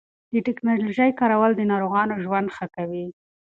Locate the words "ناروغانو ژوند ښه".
1.71-2.65